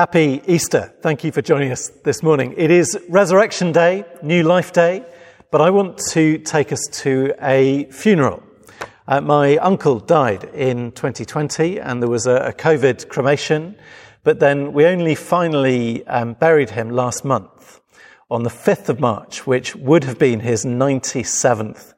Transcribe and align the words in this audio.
Happy 0.00 0.40
Easter. 0.46 0.94
Thank 1.02 1.24
you 1.24 1.30
for 1.30 1.42
joining 1.42 1.72
us 1.72 1.90
this 2.04 2.22
morning. 2.22 2.54
It 2.56 2.70
is 2.70 2.98
Resurrection 3.10 3.70
Day, 3.70 4.06
New 4.22 4.42
Life 4.44 4.72
Day, 4.72 5.04
but 5.50 5.60
I 5.60 5.68
want 5.68 5.98
to 6.12 6.38
take 6.38 6.72
us 6.72 6.80
to 7.02 7.34
a 7.42 7.84
funeral. 7.90 8.42
Uh, 9.06 9.20
my 9.20 9.58
uncle 9.58 10.00
died 10.00 10.44
in 10.54 10.92
2020 10.92 11.80
and 11.80 12.00
there 12.00 12.08
was 12.08 12.26
a, 12.26 12.36
a 12.36 12.52
COVID 12.54 13.10
cremation, 13.10 13.76
but 14.24 14.40
then 14.40 14.72
we 14.72 14.86
only 14.86 15.14
finally 15.14 16.06
um, 16.06 16.32
buried 16.32 16.70
him 16.70 16.88
last 16.88 17.22
month 17.22 17.82
on 18.30 18.42
the 18.42 18.48
5th 18.48 18.88
of 18.88 19.00
March, 19.00 19.46
which 19.46 19.76
would 19.76 20.04
have 20.04 20.18
been 20.18 20.40
his 20.40 20.64
97th 20.64 21.92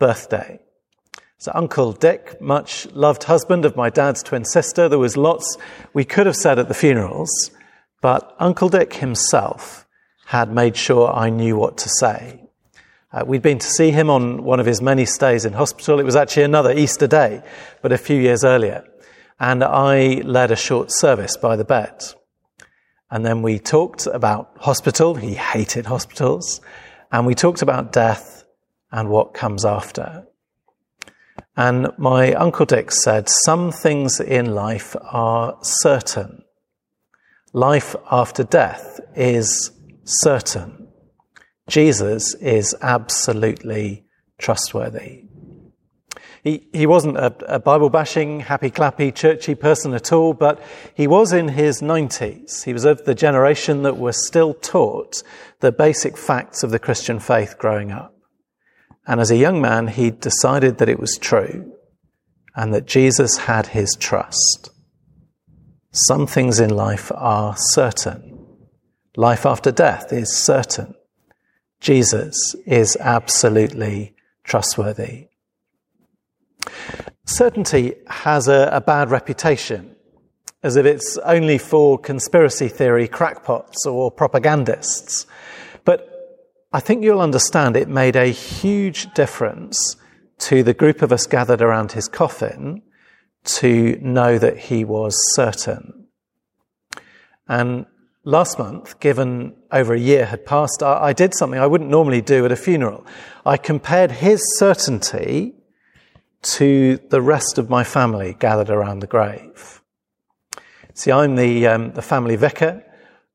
birthday. 0.00 0.58
So 1.44 1.52
Uncle 1.54 1.92
Dick, 1.92 2.40
much 2.40 2.86
loved 2.92 3.24
husband 3.24 3.66
of 3.66 3.76
my 3.76 3.90
dad's 3.90 4.22
twin 4.22 4.46
sister, 4.46 4.88
there 4.88 4.98
was 4.98 5.18
lots 5.18 5.58
we 5.92 6.02
could 6.02 6.24
have 6.24 6.36
said 6.36 6.58
at 6.58 6.68
the 6.68 6.72
funerals, 6.72 7.50
but 8.00 8.34
Uncle 8.38 8.70
Dick 8.70 8.94
himself 8.94 9.86
had 10.24 10.50
made 10.50 10.74
sure 10.74 11.12
I 11.12 11.28
knew 11.28 11.58
what 11.58 11.76
to 11.76 11.90
say. 11.90 12.42
Uh, 13.12 13.24
we'd 13.26 13.42
been 13.42 13.58
to 13.58 13.66
see 13.66 13.90
him 13.90 14.08
on 14.08 14.42
one 14.42 14.58
of 14.58 14.64
his 14.64 14.80
many 14.80 15.04
stays 15.04 15.44
in 15.44 15.52
hospital. 15.52 16.00
It 16.00 16.04
was 16.04 16.16
actually 16.16 16.44
another 16.44 16.72
Easter 16.72 17.06
day, 17.06 17.42
but 17.82 17.92
a 17.92 17.98
few 17.98 18.18
years 18.18 18.42
earlier. 18.42 18.82
And 19.38 19.62
I 19.62 20.22
led 20.24 20.50
a 20.50 20.56
short 20.56 20.90
service 20.92 21.36
by 21.36 21.56
the 21.56 21.64
bed. 21.66 22.04
And 23.10 23.22
then 23.26 23.42
we 23.42 23.58
talked 23.58 24.06
about 24.06 24.56
hospital. 24.60 25.14
He 25.14 25.34
hated 25.34 25.84
hospitals. 25.84 26.62
And 27.12 27.26
we 27.26 27.34
talked 27.34 27.60
about 27.60 27.92
death 27.92 28.46
and 28.90 29.10
what 29.10 29.34
comes 29.34 29.66
after. 29.66 30.26
And 31.56 31.88
my 31.98 32.32
Uncle 32.34 32.66
Dick 32.66 32.90
said, 32.90 33.28
some 33.28 33.70
things 33.70 34.20
in 34.20 34.54
life 34.54 34.96
are 35.02 35.56
certain. 35.62 36.42
Life 37.52 37.94
after 38.10 38.42
death 38.42 38.98
is 39.14 39.70
certain. 40.04 40.88
Jesus 41.68 42.34
is 42.34 42.74
absolutely 42.82 44.04
trustworthy. 44.38 45.24
He, 46.42 46.68
he 46.74 46.86
wasn't 46.86 47.16
a, 47.16 47.54
a 47.54 47.58
Bible 47.58 47.88
bashing, 47.88 48.40
happy 48.40 48.70
clappy, 48.70 49.14
churchy 49.14 49.54
person 49.54 49.94
at 49.94 50.12
all, 50.12 50.34
but 50.34 50.62
he 50.94 51.06
was 51.06 51.32
in 51.32 51.48
his 51.48 51.80
90s. 51.80 52.64
He 52.64 52.74
was 52.74 52.84
of 52.84 53.04
the 53.04 53.14
generation 53.14 53.82
that 53.84 53.96
were 53.96 54.12
still 54.12 54.52
taught 54.52 55.22
the 55.60 55.72
basic 55.72 56.18
facts 56.18 56.62
of 56.62 56.70
the 56.70 56.78
Christian 56.78 57.18
faith 57.18 57.56
growing 57.58 57.92
up. 57.92 58.13
And 59.06 59.20
as 59.20 59.30
a 59.30 59.36
young 59.36 59.60
man, 59.60 59.88
he 59.88 60.10
decided 60.10 60.78
that 60.78 60.88
it 60.88 60.98
was 60.98 61.18
true 61.18 61.72
and 62.56 62.72
that 62.72 62.86
Jesus 62.86 63.36
had 63.36 63.68
his 63.68 63.96
trust. 63.98 64.70
Some 65.92 66.26
things 66.26 66.58
in 66.58 66.70
life 66.70 67.12
are 67.14 67.54
certain. 67.56 68.46
Life 69.16 69.46
after 69.46 69.70
death 69.70 70.12
is 70.12 70.34
certain. 70.34 70.94
Jesus 71.80 72.56
is 72.66 72.96
absolutely 72.98 74.14
trustworthy. 74.42 75.28
Certainty 77.26 77.94
has 78.06 78.48
a, 78.48 78.70
a, 78.72 78.80
bad 78.80 79.10
reputation, 79.10 79.94
as 80.62 80.76
if 80.76 80.86
it's 80.86 81.18
only 81.18 81.58
for 81.58 81.98
conspiracy 81.98 82.68
theory 82.68 83.06
crackpots 83.06 83.86
or 83.86 84.10
propagandists. 84.10 85.26
But 85.84 86.13
I 86.74 86.80
think 86.80 87.02
you'll 87.02 87.20
understand 87.20 87.76
it 87.76 87.88
made 87.88 88.16
a 88.16 88.26
huge 88.26 89.12
difference 89.14 89.96
to 90.40 90.62
the 90.62 90.74
group 90.74 91.00
of 91.00 91.12
us 91.12 91.26
gathered 91.26 91.62
around 91.62 91.92
his 91.92 92.08
coffin 92.08 92.82
to 93.44 93.98
know 94.02 94.38
that 94.38 94.58
he 94.58 94.84
was 94.84 95.14
certain. 95.34 96.08
And 97.48 97.86
Last 98.26 98.58
month, 98.58 99.00
given 99.00 99.54
over 99.70 99.92
a 99.92 99.98
year 99.98 100.24
had 100.24 100.46
passed, 100.46 100.82
I, 100.82 101.08
I 101.08 101.12
did 101.12 101.34
something 101.34 101.60
I 101.60 101.66
wouldn't 101.66 101.90
normally 101.90 102.22
do 102.22 102.46
at 102.46 102.52
a 102.52 102.56
funeral. 102.56 103.06
I 103.44 103.58
compared 103.58 104.10
his 104.10 104.42
certainty 104.56 105.52
to 106.56 106.98
the 107.10 107.20
rest 107.20 107.58
of 107.58 107.68
my 107.68 107.84
family 107.84 108.34
gathered 108.38 108.70
around 108.70 109.00
the 109.00 109.06
grave. 109.06 109.82
See, 110.94 111.12
I'm 111.12 111.36
the, 111.36 111.66
um, 111.66 111.92
the 111.92 112.00
family 112.00 112.36
vicar. 112.36 112.82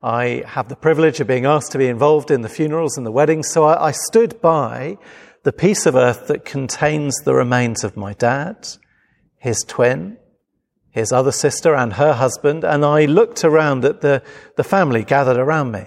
I 0.02 0.44
have 0.46 0.68
the 0.68 0.76
privilege 0.76 1.20
of 1.20 1.26
being 1.26 1.44
asked 1.44 1.72
to 1.72 1.78
be 1.78 1.86
involved 1.86 2.30
in 2.30 2.40
the 2.40 2.48
funerals 2.48 2.96
and 2.96 3.04
the 3.04 3.12
weddings, 3.12 3.50
so 3.50 3.64
I, 3.64 3.88
I 3.88 3.90
stood 3.92 4.40
by 4.40 4.96
the 5.42 5.52
piece 5.52 5.84
of 5.84 5.94
earth 5.94 6.26
that 6.28 6.44
contains 6.44 7.14
the 7.24 7.34
remains 7.34 7.84
of 7.84 7.98
my 7.98 8.14
dad, 8.14 8.66
his 9.36 9.62
twin, 9.66 10.16
his 10.90 11.12
other 11.12 11.32
sister 11.32 11.74
and 11.74 11.94
her 11.94 12.14
husband, 12.14 12.64
and 12.64 12.82
I 12.82 13.04
looked 13.04 13.44
around 13.44 13.84
at 13.84 14.00
the, 14.00 14.22
the 14.56 14.64
family 14.64 15.04
gathered 15.04 15.36
around 15.36 15.72
me. 15.72 15.86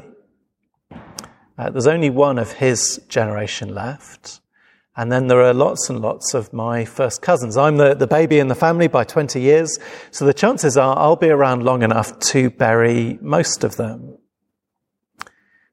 Uh, 1.57 1.69
there's 1.71 1.87
only 1.87 2.09
one 2.11 2.37
of 2.37 2.53
his 2.53 3.01
generation 3.09 3.73
left. 3.73 4.41
And 4.95 5.11
then 5.11 5.27
there 5.27 5.41
are 5.41 5.53
lots 5.53 5.89
and 5.89 6.01
lots 6.01 6.33
of 6.33 6.53
my 6.53 6.85
first 6.85 7.21
cousins. 7.21 7.57
I'm 7.57 7.77
the, 7.77 7.95
the 7.95 8.05
baby 8.05 8.37
in 8.37 8.47
the 8.47 8.55
family 8.55 8.87
by 8.87 9.03
20 9.03 9.41
years, 9.41 9.79
so 10.11 10.25
the 10.25 10.33
chances 10.33 10.77
are 10.77 10.97
I'll 10.97 11.15
be 11.15 11.29
around 11.29 11.63
long 11.63 11.81
enough 11.81 12.19
to 12.31 12.51
bury 12.51 13.17
most 13.21 13.63
of 13.63 13.75
them. 13.75 14.17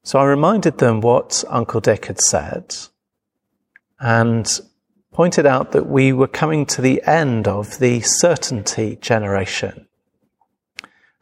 So 0.03 0.19
I 0.19 0.25
reminded 0.25 0.78
them 0.78 1.03
what 1.03 1.44
Uncle 1.48 1.80
Dick 1.80 2.06
had 2.06 2.19
said. 2.19 2.75
And 3.98 4.48
pointed 5.12 5.44
out 5.44 5.72
that 5.72 5.86
we 5.86 6.12
were 6.12 6.26
coming 6.26 6.64
to 6.64 6.80
the 6.80 7.03
end 7.04 7.47
of 7.47 7.78
the 7.78 8.00
certainty 8.00 8.97
generation. 8.97 9.86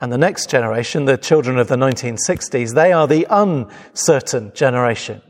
And 0.01 0.13
the 0.13 0.19
next 0.19 0.49
generation, 0.49 1.07
the 1.07 1.17
children 1.17 1.59
of 1.59 1.67
the 1.67 1.77
1960s, 1.77 2.75
they 2.75 2.93
are 2.93 3.09
the 3.09 3.27
uncertain 3.29 4.53
generation. 4.55 5.21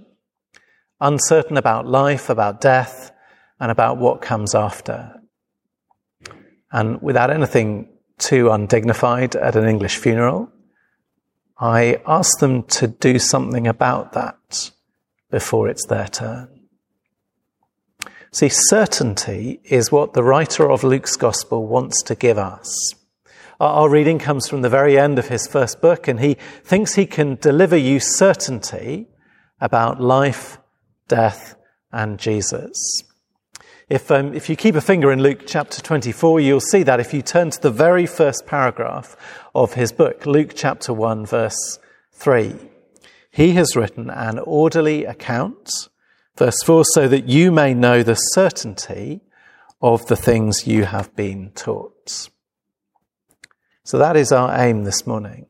Uncertain 1.01 1.57
about 1.57 1.87
life, 1.87 2.29
about 2.29 2.61
death, 2.61 3.13
and 3.61 3.71
about 3.71 3.99
what 3.99 4.21
comes 4.21 4.55
after. 4.55 5.15
And 6.71 7.01
without 7.01 7.31
anything 7.31 7.89
too 8.19 8.51
undignified 8.51 9.37
at 9.37 9.57
an 9.57 9.67
English 9.67 9.97
funeral, 9.97 10.51
I 11.59 12.01
asked 12.07 12.41
them 12.41 12.63
to 12.65 12.87
do 12.87 13.19
something 13.19 13.67
about 13.67 14.13
that 14.13 14.71
before 15.31 15.69
it's 15.69 15.87
their 15.87 16.09
turn. 16.09 16.49
See, 18.31 18.49
certainty 18.51 19.61
is 19.65 19.91
what 19.91 20.13
the 20.13 20.23
writer 20.23 20.71
of 20.71 20.85
Luke's 20.85 21.17
gospel 21.17 21.67
wants 21.67 22.03
to 22.05 22.15
give 22.15 22.39
us. 22.39 22.95
Our 23.61 23.89
reading 23.89 24.19
comes 24.19 24.47
from 24.47 24.63
the 24.63 24.69
very 24.69 24.99
end 24.99 25.19
of 25.19 25.29
his 25.29 25.49
first 25.49 25.81
book, 25.81 26.07
and 26.07 26.21
he 26.21 26.37
thinks 26.63 26.95
he 26.95 27.07
can 27.07 27.37
deliver 27.37 27.77
you 27.77 27.99
certainty 27.99 29.09
about 29.61 30.01
life, 30.01 30.59
death, 31.09 31.57
and 31.91 32.19
Jesus. 32.19 33.03
If, 33.89 34.11
um, 34.11 34.35
if 34.35 34.49
you 34.49 34.57
keep 34.57 34.75
a 34.75 34.81
finger 34.81 35.11
in 35.11 35.23
Luke 35.23 35.45
chapter 35.47 35.81
24, 35.81 36.41
you'll 36.41 36.61
see 36.61 36.83
that 36.83 37.01
if 37.01 37.15
you 37.15 37.23
turn 37.23 37.51
to 37.51 37.61
the 37.61 37.71
very 37.71 38.07
first 38.07 38.47
paragraph 38.47 39.17
of 39.55 39.75
his 39.75 39.93
book, 39.93 40.27
Luke 40.27 40.53
chapter 40.55 40.93
1, 40.93 41.27
verse 41.27 41.79
3, 42.13 42.55
he 43.31 43.53
has 43.53 43.75
written 43.75 44.11
an 44.11 44.39
orderly 44.39 45.05
account 45.05 45.71
Verse 46.39 46.63
4 46.63 46.85
so 46.85 47.09
that 47.09 47.29
you 47.29 47.51
may 47.51 47.75
know 47.75 48.05
the 48.05 48.15
certainty 48.15 49.23
of 49.83 50.07
the 50.07 50.15
things 50.15 50.69
you 50.69 50.85
have 50.85 51.15
been 51.17 51.51
taught. 51.51 52.29
So 53.83 53.99
that 53.99 54.17
is 54.17 54.31
our 54.31 54.57
aim 54.57 54.85
this 54.85 55.05
morning. 55.05 55.48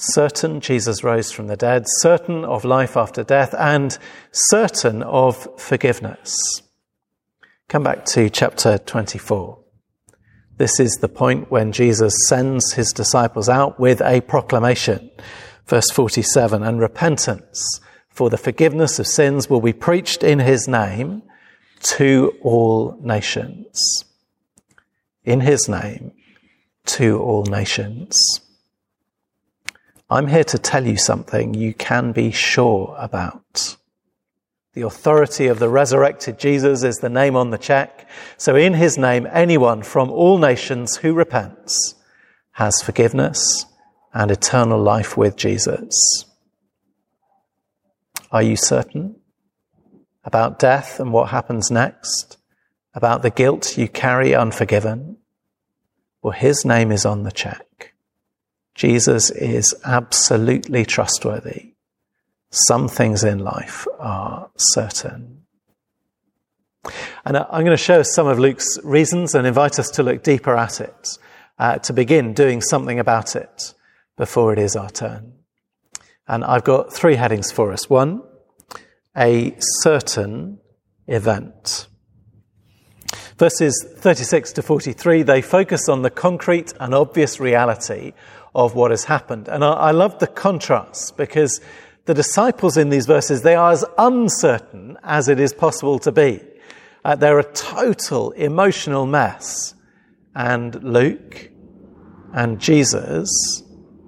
Certain 0.00 0.60
Jesus 0.60 1.02
rose 1.02 1.32
from 1.32 1.48
the 1.48 1.56
dead, 1.56 1.82
certain 1.98 2.44
of 2.44 2.64
life 2.64 2.96
after 2.96 3.24
death, 3.24 3.52
and 3.58 3.98
certain 4.30 5.02
of 5.02 5.48
forgiveness. 5.60 6.38
Come 7.68 7.82
back 7.82 8.04
to 8.04 8.30
chapter 8.30 8.78
24. 8.78 9.58
This 10.56 10.78
is 10.78 10.98
the 11.00 11.08
point 11.08 11.50
when 11.50 11.72
Jesus 11.72 12.14
sends 12.28 12.74
his 12.74 12.92
disciples 12.92 13.48
out 13.48 13.80
with 13.80 14.00
a 14.00 14.20
proclamation. 14.20 15.10
Verse 15.66 15.90
47 15.90 16.62
and 16.62 16.78
repentance 16.78 17.80
for 18.08 18.30
the 18.30 18.38
forgiveness 18.38 19.00
of 19.00 19.08
sins 19.08 19.50
will 19.50 19.60
be 19.60 19.72
preached 19.72 20.22
in 20.22 20.38
his 20.38 20.68
name 20.68 21.24
to 21.80 22.34
all 22.42 22.96
nations. 23.02 24.04
In 25.24 25.40
his 25.40 25.68
name 25.68 26.12
to 26.86 27.18
all 27.18 27.42
nations. 27.46 28.16
I'm 30.10 30.28
here 30.28 30.44
to 30.44 30.58
tell 30.58 30.86
you 30.86 30.96
something 30.96 31.52
you 31.52 31.74
can 31.74 32.12
be 32.12 32.30
sure 32.30 32.96
about. 32.98 33.76
The 34.72 34.86
authority 34.86 35.48
of 35.48 35.58
the 35.58 35.68
resurrected 35.68 36.38
Jesus 36.38 36.82
is 36.82 36.98
the 36.98 37.10
name 37.10 37.36
on 37.36 37.50
the 37.50 37.58
check. 37.58 38.08
So 38.38 38.56
in 38.56 38.74
his 38.74 38.96
name, 38.96 39.26
anyone 39.30 39.82
from 39.82 40.10
all 40.10 40.38
nations 40.38 40.96
who 40.96 41.12
repents 41.12 41.94
has 42.52 42.80
forgiveness 42.80 43.66
and 44.14 44.30
eternal 44.30 44.80
life 44.80 45.16
with 45.16 45.36
Jesus. 45.36 46.24
Are 48.32 48.42
you 48.42 48.56
certain 48.56 49.16
about 50.24 50.58
death 50.58 51.00
and 51.00 51.12
what 51.12 51.30
happens 51.30 51.70
next? 51.70 52.38
About 52.94 53.22
the 53.22 53.30
guilt 53.30 53.76
you 53.76 53.88
carry 53.88 54.34
unforgiven? 54.34 55.18
Well, 56.22 56.32
his 56.32 56.64
name 56.64 56.92
is 56.92 57.04
on 57.04 57.24
the 57.24 57.32
check. 57.32 57.94
Jesus 58.78 59.32
is 59.32 59.74
absolutely 59.84 60.84
trustworthy. 60.84 61.72
Some 62.52 62.86
things 62.88 63.24
in 63.24 63.40
life 63.40 63.88
are 63.98 64.50
certain. 64.56 65.42
And 67.24 67.36
I'm 67.36 67.64
going 67.64 67.76
to 67.76 67.76
show 67.76 68.04
some 68.04 68.28
of 68.28 68.38
Luke's 68.38 68.78
reasons 68.84 69.34
and 69.34 69.48
invite 69.48 69.80
us 69.80 69.90
to 69.90 70.04
look 70.04 70.22
deeper 70.22 70.56
at 70.56 70.80
it, 70.80 71.18
uh, 71.58 71.78
to 71.78 71.92
begin 71.92 72.34
doing 72.34 72.62
something 72.62 73.00
about 73.00 73.34
it 73.34 73.74
before 74.16 74.52
it 74.52 74.60
is 74.60 74.76
our 74.76 74.90
turn. 74.90 75.32
And 76.28 76.44
I've 76.44 76.62
got 76.62 76.92
three 76.92 77.16
headings 77.16 77.50
for 77.50 77.72
us. 77.72 77.90
One, 77.90 78.22
a 79.16 79.56
certain 79.58 80.60
event. 81.08 81.88
Verses 83.38 83.86
36 83.96 84.52
to 84.52 84.62
43, 84.62 85.22
they 85.22 85.42
focus 85.42 85.88
on 85.88 86.02
the 86.02 86.10
concrete 86.10 86.72
and 86.78 86.94
obvious 86.94 87.40
reality 87.40 88.12
of 88.54 88.74
what 88.74 88.90
has 88.90 89.04
happened. 89.04 89.48
And 89.48 89.64
I, 89.64 89.72
I 89.72 89.90
love 89.90 90.18
the 90.18 90.26
contrast 90.26 91.16
because 91.16 91.60
the 92.06 92.14
disciples 92.14 92.76
in 92.76 92.88
these 92.88 93.06
verses, 93.06 93.42
they 93.42 93.54
are 93.54 93.72
as 93.72 93.84
uncertain 93.98 94.96
as 95.02 95.28
it 95.28 95.38
is 95.38 95.52
possible 95.52 95.98
to 96.00 96.12
be. 96.12 96.40
Uh, 97.04 97.14
they're 97.14 97.38
a 97.38 97.52
total 97.52 98.32
emotional 98.32 99.06
mess. 99.06 99.74
And 100.34 100.82
Luke 100.82 101.50
and 102.32 102.60
Jesus 102.60 103.30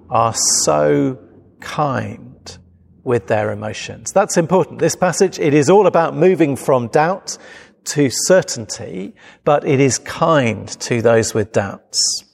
are 0.09 0.33
so 0.63 1.17
kind 1.59 2.57
with 3.03 3.27
their 3.27 3.51
emotions. 3.51 4.11
That's 4.11 4.37
important. 4.37 4.79
This 4.79 4.95
passage, 4.95 5.39
it 5.39 5.53
is 5.53 5.69
all 5.69 5.87
about 5.87 6.15
moving 6.15 6.55
from 6.55 6.87
doubt 6.87 7.37
to 7.83 8.09
certainty, 8.11 9.15
but 9.43 9.65
it 9.65 9.79
is 9.79 9.97
kind 9.97 10.67
to 10.81 11.01
those 11.01 11.33
with 11.33 11.51
doubts. 11.51 12.30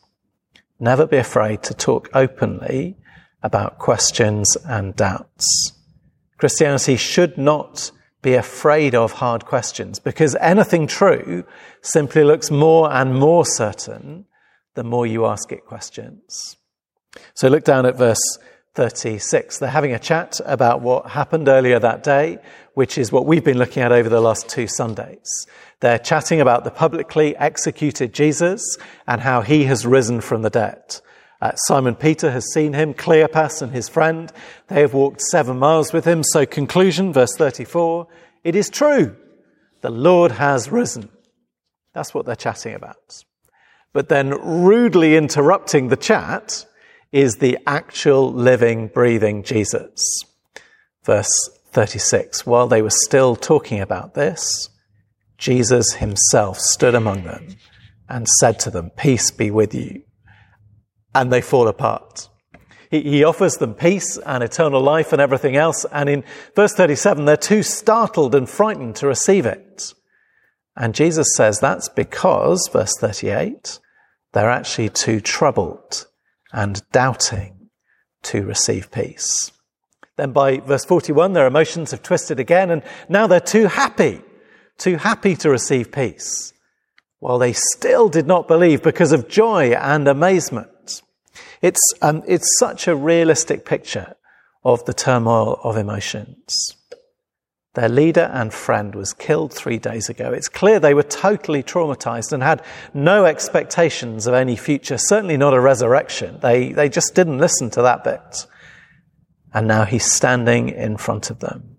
Never 0.79 1.05
be 1.05 1.17
afraid 1.17 1.63
to 1.63 1.73
talk 1.73 2.09
openly 2.13 2.97
about 3.41 3.79
questions 3.79 4.55
and 4.67 4.95
doubts. 4.95 5.73
Christianity 6.37 6.97
should 6.97 7.37
not 7.37 7.91
be 8.21 8.33
afraid 8.33 8.93
of 8.93 9.13
hard 9.13 9.45
questions 9.45 9.99
because 9.99 10.35
anything 10.35 10.87
true 10.87 11.43
simply 11.81 12.23
looks 12.23 12.51
more 12.51 12.91
and 12.91 13.15
more 13.15 13.45
certain 13.45 14.25
the 14.75 14.83
more 14.83 15.07
you 15.07 15.25
ask 15.25 15.51
it 15.51 15.65
questions. 15.65 16.57
So 17.33 17.47
look 17.47 17.63
down 17.63 17.85
at 17.85 17.97
verse 17.97 18.37
36. 18.77 19.57
They're 19.57 19.69
having 19.69 19.93
a 19.93 19.99
chat 19.99 20.39
about 20.45 20.81
what 20.81 21.09
happened 21.09 21.49
earlier 21.49 21.79
that 21.79 22.03
day, 22.03 22.37
which 22.75 22.99
is 22.99 23.11
what 23.11 23.25
we've 23.25 23.43
been 23.43 23.57
looking 23.57 23.81
at 23.81 23.91
over 23.91 24.07
the 24.07 24.21
last 24.21 24.47
two 24.47 24.67
Sundays. 24.67 25.47
They're 25.79 25.97
chatting 25.97 26.41
about 26.41 26.63
the 26.63 26.69
publicly 26.69 27.35
executed 27.37 28.13
Jesus 28.13 28.77
and 29.07 29.19
how 29.19 29.41
he 29.41 29.63
has 29.63 29.87
risen 29.87 30.21
from 30.21 30.43
the 30.43 30.51
dead. 30.51 31.01
Uh, 31.41 31.55
Simon 31.55 31.95
Peter 31.95 32.29
has 32.29 32.53
seen 32.53 32.73
him, 32.73 32.93
Cleopas 32.93 33.63
and 33.63 33.71
his 33.71 33.89
friend. 33.89 34.31
They 34.67 34.81
have 34.81 34.93
walked 34.93 35.21
seven 35.21 35.57
miles 35.57 35.91
with 35.91 36.05
him. 36.05 36.21
So, 36.23 36.45
conclusion, 36.45 37.11
verse 37.11 37.35
34 37.35 38.07
it 38.43 38.55
is 38.55 38.69
true. 38.69 39.15
The 39.81 39.89
Lord 39.89 40.33
has 40.33 40.69
risen. 40.69 41.09
That's 41.95 42.13
what 42.13 42.27
they're 42.27 42.35
chatting 42.35 42.75
about. 42.75 43.23
But 43.91 44.07
then, 44.07 44.29
rudely 44.29 45.15
interrupting 45.15 45.87
the 45.87 45.97
chat, 45.97 46.67
is 47.11 47.35
the 47.35 47.57
actual 47.65 48.31
living, 48.31 48.87
breathing 48.87 49.43
Jesus. 49.43 50.05
Verse 51.03 51.31
36. 51.71 52.45
While 52.45 52.67
they 52.67 52.81
were 52.81 52.89
still 52.89 53.35
talking 53.35 53.79
about 53.79 54.13
this, 54.13 54.69
Jesus 55.37 55.93
himself 55.93 56.57
stood 56.59 56.95
among 56.95 57.23
them 57.23 57.55
and 58.09 58.27
said 58.39 58.59
to 58.59 58.71
them, 58.71 58.89
Peace 58.91 59.31
be 59.31 59.51
with 59.51 59.73
you. 59.73 60.03
And 61.13 61.31
they 61.31 61.41
fall 61.41 61.67
apart. 61.67 62.29
He, 62.89 63.23
offers 63.23 63.55
them 63.55 63.73
peace 63.73 64.17
and 64.17 64.41
eternal 64.43 64.81
life 64.81 65.11
and 65.11 65.21
everything 65.21 65.57
else. 65.57 65.85
And 65.91 66.07
in 66.07 66.23
verse 66.55 66.73
37, 66.73 67.25
they're 67.25 67.35
too 67.35 67.61
startled 67.61 68.33
and 68.33 68.49
frightened 68.49 68.95
to 68.97 69.07
receive 69.07 69.45
it. 69.45 69.93
And 70.75 70.95
Jesus 70.95 71.27
says 71.35 71.59
that's 71.59 71.89
because, 71.89 72.69
verse 72.71 72.93
38, 72.97 73.79
they're 74.31 74.49
actually 74.49 74.89
too 74.89 75.19
troubled 75.19 76.07
and 76.51 76.81
doubting 76.91 77.69
to 78.23 78.43
receive 78.43 78.91
peace. 78.91 79.51
Then 80.17 80.31
by 80.31 80.57
verse 80.57 80.85
41, 80.85 81.33
their 81.33 81.47
emotions 81.47 81.91
have 81.91 82.01
twisted 82.01 82.39
again, 82.39 82.71
and 82.71 82.83
now 83.07 83.27
they're 83.27 83.39
too 83.39 83.67
happy, 83.67 84.21
too 84.77 84.97
happy 84.97 85.35
to 85.37 85.49
receive 85.49 85.91
peace, 85.91 86.53
while 87.19 87.37
they 87.37 87.53
still 87.53 88.09
did 88.09 88.27
not 88.27 88.47
believe 88.47 88.81
because 88.81 89.11
of 89.11 89.27
joy 89.27 89.73
and 89.73 90.07
amazement. 90.07 91.01
It's, 91.61 91.81
um, 92.01 92.23
it's 92.27 92.57
such 92.59 92.87
a 92.87 92.95
realistic 92.95 93.65
picture 93.65 94.15
of 94.63 94.83
the 94.85 94.93
turmoil 94.93 95.59
of 95.63 95.77
emotions. 95.77 96.76
Their 97.77 97.89
leader 97.89 98.31
and 98.33 98.51
friend 98.51 98.95
was 98.95 99.13
killed 99.13 99.53
three 99.53 99.77
days 99.77 100.09
ago. 100.09 100.33
It's 100.33 100.49
clear 100.49 100.79
they 100.79 100.95
were 100.95 101.03
totally 101.03 101.61
traumatized 101.61 102.33
and 102.33 102.41
had 102.41 102.63
no 102.91 103.25
expectations 103.25 104.25
of 104.25 104.33
any 104.33 104.55
future, 104.55 104.97
certainly 104.97 105.37
not 105.37 105.53
a 105.53 105.61
resurrection. 105.61 106.39
They, 106.41 106.71
they 106.71 106.89
just 106.89 107.13
didn't 107.13 107.37
listen 107.37 107.69
to 107.69 107.83
that 107.83 108.03
bit. 108.03 108.47
And 109.53 109.67
now 109.67 109.85
he's 109.85 110.11
standing 110.11 110.69
in 110.69 110.97
front 110.97 111.29
of 111.29 111.37
them. 111.37 111.77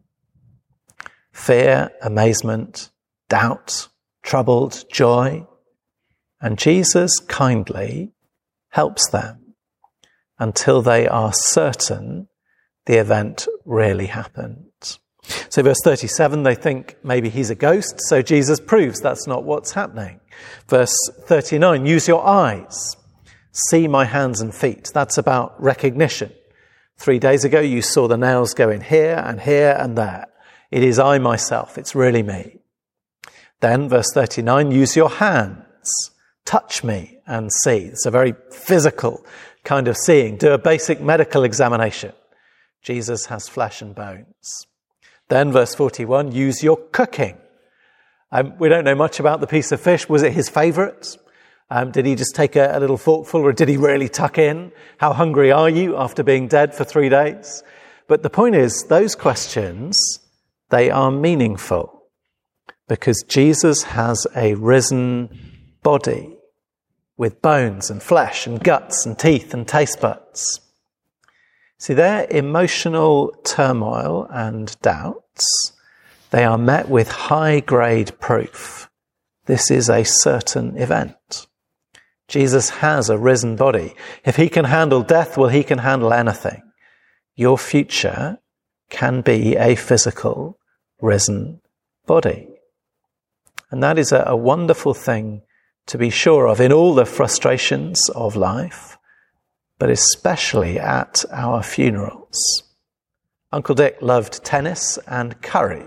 Fear, 1.32 1.90
amazement, 2.00 2.90
doubt, 3.28 3.88
troubled, 4.22 4.84
joy. 4.92 5.48
And 6.40 6.60
Jesus 6.60 7.18
kindly 7.26 8.12
helps 8.68 9.10
them 9.10 9.56
until 10.38 10.80
they 10.80 11.08
are 11.08 11.32
certain 11.34 12.28
the 12.86 13.00
event 13.00 13.48
really 13.64 14.06
happened. 14.06 14.67
So, 15.50 15.62
verse 15.62 15.78
37, 15.84 16.42
they 16.42 16.54
think 16.54 16.96
maybe 17.04 17.28
he's 17.28 17.50
a 17.50 17.54
ghost, 17.54 18.00
so 18.08 18.22
Jesus 18.22 18.60
proves 18.60 19.00
that's 19.00 19.26
not 19.26 19.44
what's 19.44 19.72
happening. 19.72 20.20
Verse 20.68 20.96
39, 21.26 21.84
use 21.86 22.08
your 22.08 22.26
eyes, 22.26 22.96
see 23.52 23.86
my 23.88 24.04
hands 24.04 24.40
and 24.40 24.54
feet. 24.54 24.90
That's 24.94 25.18
about 25.18 25.60
recognition. 25.62 26.32
Three 26.96 27.18
days 27.18 27.44
ago, 27.44 27.60
you 27.60 27.82
saw 27.82 28.08
the 28.08 28.16
nails 28.16 28.54
go 28.54 28.70
in 28.70 28.80
here 28.80 29.22
and 29.24 29.40
here 29.40 29.76
and 29.78 29.96
there. 29.96 30.26
It 30.70 30.82
is 30.82 30.98
I 30.98 31.18
myself, 31.18 31.78
it's 31.78 31.94
really 31.94 32.22
me. 32.22 32.58
Then, 33.60 33.88
verse 33.88 34.12
39, 34.14 34.70
use 34.70 34.96
your 34.96 35.10
hands, 35.10 36.10
touch 36.44 36.82
me 36.82 37.18
and 37.26 37.50
see. 37.52 37.78
It's 37.78 38.06
a 38.06 38.10
very 38.10 38.34
physical 38.50 39.24
kind 39.64 39.88
of 39.88 39.96
seeing. 39.96 40.36
Do 40.36 40.52
a 40.52 40.58
basic 40.58 41.00
medical 41.00 41.44
examination. 41.44 42.12
Jesus 42.82 43.26
has 43.26 43.48
flesh 43.48 43.82
and 43.82 43.94
bones. 43.94 44.66
Then, 45.28 45.52
verse 45.52 45.74
41, 45.74 46.32
use 46.32 46.62
your 46.62 46.76
cooking. 46.76 47.36
Um, 48.32 48.58
we 48.58 48.68
don't 48.68 48.84
know 48.84 48.94
much 48.94 49.20
about 49.20 49.40
the 49.40 49.46
piece 49.46 49.72
of 49.72 49.80
fish. 49.80 50.08
Was 50.08 50.22
it 50.22 50.32
his 50.32 50.48
favorite? 50.48 51.16
Um, 51.70 51.90
did 51.90 52.06
he 52.06 52.14
just 52.14 52.34
take 52.34 52.56
a, 52.56 52.76
a 52.76 52.80
little 52.80 52.96
forkful 52.96 53.40
or 53.42 53.52
did 53.52 53.68
he 53.68 53.76
really 53.76 54.08
tuck 54.08 54.38
in? 54.38 54.72
How 54.98 55.12
hungry 55.12 55.52
are 55.52 55.68
you 55.68 55.96
after 55.96 56.22
being 56.22 56.48
dead 56.48 56.74
for 56.74 56.84
three 56.84 57.08
days? 57.08 57.62
But 58.06 58.22
the 58.22 58.30
point 58.30 58.54
is, 58.54 58.84
those 58.84 59.14
questions, 59.14 59.98
they 60.70 60.90
are 60.90 61.10
meaningful 61.10 62.06
because 62.88 63.22
Jesus 63.28 63.82
has 63.82 64.26
a 64.34 64.54
risen 64.54 65.28
body 65.82 66.38
with 67.18 67.42
bones 67.42 67.90
and 67.90 68.02
flesh 68.02 68.46
and 68.46 68.62
guts 68.62 69.04
and 69.04 69.18
teeth 69.18 69.52
and 69.52 69.68
taste 69.68 70.00
buds. 70.00 70.60
See, 71.78 71.94
their 71.94 72.26
emotional 72.28 73.30
turmoil 73.44 74.26
and 74.30 74.76
doubts, 74.82 75.46
they 76.30 76.44
are 76.44 76.58
met 76.58 76.88
with 76.88 77.08
high 77.08 77.60
grade 77.60 78.18
proof. 78.18 78.90
This 79.46 79.70
is 79.70 79.88
a 79.88 80.04
certain 80.04 80.76
event. 80.76 81.46
Jesus 82.26 82.68
has 82.68 83.08
a 83.08 83.16
risen 83.16 83.56
body. 83.56 83.94
If 84.24 84.36
he 84.36 84.48
can 84.48 84.66
handle 84.66 85.02
death, 85.02 85.38
well, 85.38 85.48
he 85.48 85.62
can 85.62 85.78
handle 85.78 86.12
anything. 86.12 86.62
Your 87.36 87.56
future 87.56 88.38
can 88.90 89.20
be 89.22 89.56
a 89.56 89.76
physical, 89.76 90.58
risen 91.00 91.60
body. 92.06 92.48
And 93.70 93.82
that 93.82 93.98
is 93.98 94.12
a, 94.12 94.24
a 94.26 94.36
wonderful 94.36 94.94
thing 94.94 95.42
to 95.86 95.96
be 95.96 96.10
sure 96.10 96.48
of 96.48 96.60
in 96.60 96.72
all 96.72 96.94
the 96.94 97.06
frustrations 97.06 98.10
of 98.10 98.36
life 98.36 98.97
but 99.78 99.90
especially 99.90 100.78
at 100.78 101.24
our 101.30 101.62
funerals. 101.62 102.62
Uncle 103.52 103.74
Dick 103.74 103.98
loved 104.00 104.44
tennis 104.44 104.98
and 105.06 105.40
curry. 105.40 105.86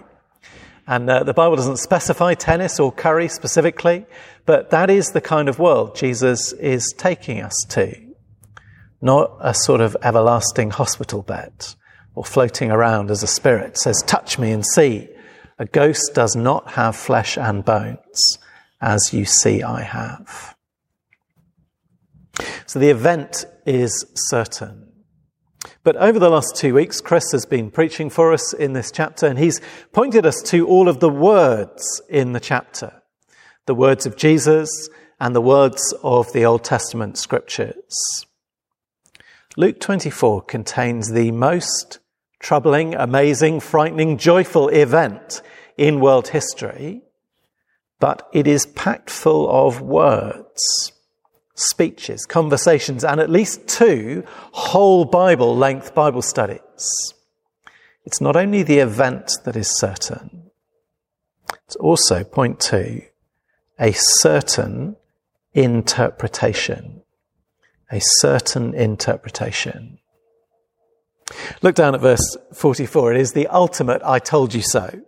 And 0.87 1.09
uh, 1.09 1.23
the 1.23 1.33
Bible 1.33 1.55
doesn't 1.55 1.77
specify 1.77 2.33
tennis 2.33 2.79
or 2.79 2.91
curry 2.91 3.27
specifically, 3.27 4.05
but 4.45 4.71
that 4.71 4.89
is 4.89 5.09
the 5.09 5.21
kind 5.21 5.47
of 5.47 5.59
world 5.59 5.95
Jesus 5.95 6.53
is 6.53 6.93
taking 6.97 7.41
us 7.41 7.53
to. 7.69 7.95
Not 9.01 9.37
a 9.39 9.53
sort 9.53 9.81
of 9.81 9.95
everlasting 10.01 10.71
hospital 10.71 11.21
bed 11.21 11.53
or 12.15 12.25
floating 12.25 12.71
around 12.71 13.11
as 13.11 13.23
a 13.23 13.27
spirit 13.27 13.77
says, 13.77 14.03
touch 14.05 14.37
me 14.37 14.51
and 14.51 14.65
see. 14.65 15.07
A 15.59 15.65
ghost 15.65 16.11
does 16.13 16.35
not 16.35 16.71
have 16.71 16.95
flesh 16.95 17.37
and 17.37 17.63
bones 17.63 18.37
as 18.81 19.13
you 19.13 19.25
see 19.25 19.63
I 19.63 19.83
have. 19.83 20.55
So 22.65 22.79
the 22.79 22.89
event 22.89 23.45
is 23.65 24.05
certain. 24.15 24.87
But 25.83 25.95
over 25.97 26.19
the 26.19 26.29
last 26.29 26.55
two 26.55 26.73
weeks, 26.73 27.01
Chris 27.01 27.31
has 27.31 27.45
been 27.45 27.71
preaching 27.71 28.09
for 28.09 28.33
us 28.33 28.53
in 28.53 28.73
this 28.73 28.91
chapter, 28.91 29.27
and 29.27 29.37
he's 29.37 29.61
pointed 29.91 30.25
us 30.25 30.41
to 30.47 30.67
all 30.67 30.87
of 30.87 30.99
the 30.99 31.09
words 31.09 32.01
in 32.09 32.33
the 32.33 32.39
chapter 32.39 32.93
the 33.67 33.75
words 33.75 34.07
of 34.07 34.17
Jesus 34.17 34.89
and 35.19 35.35
the 35.35 35.41
words 35.41 35.93
of 36.03 36.33
the 36.33 36.43
Old 36.43 36.63
Testament 36.63 37.15
scriptures. 37.15 38.25
Luke 39.55 39.79
24 39.79 40.41
contains 40.41 41.11
the 41.11 41.31
most 41.31 41.99
troubling, 42.39 42.95
amazing, 42.95 43.59
frightening, 43.59 44.17
joyful 44.17 44.67
event 44.69 45.41
in 45.77 45.99
world 45.99 46.29
history, 46.29 47.03
but 47.99 48.27
it 48.33 48.47
is 48.47 48.65
packed 48.65 49.09
full 49.09 49.49
of 49.49 49.79
words, 49.79 50.91
speeches, 51.69 52.25
conversations, 52.25 53.03
and 53.03 53.19
at 53.19 53.29
least 53.29 53.67
two 53.67 54.23
whole 54.51 55.05
Bible 55.05 55.55
length 55.55 55.93
Bible 55.93 56.21
studies. 56.21 57.13
It's 58.05 58.21
not 58.21 58.35
only 58.35 58.63
the 58.63 58.79
event 58.79 59.31
that 59.45 59.55
is 59.55 59.77
certain, 59.77 60.49
it's 61.65 61.75
also, 61.77 62.23
point 62.23 62.59
two, 62.59 63.03
a 63.79 63.93
certain 63.93 64.97
interpretation. 65.53 67.03
A 67.91 68.01
certain 68.19 68.73
interpretation. 68.73 69.99
Look 71.61 71.75
down 71.75 71.95
at 71.95 72.01
verse 72.01 72.37
44. 72.53 73.13
It 73.13 73.21
is 73.21 73.33
the 73.33 73.47
ultimate 73.47 74.01
I 74.03 74.19
told 74.19 74.53
you 74.53 74.61
so. 74.61 75.01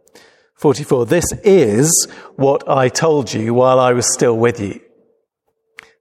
44. 0.56 1.06
This 1.06 1.26
is 1.44 2.08
what 2.36 2.68
I 2.70 2.90
told 2.90 3.34
you 3.34 3.54
while 3.54 3.80
I 3.80 3.94
was 3.94 4.14
still 4.14 4.38
with 4.38 4.60
you. 4.60 4.80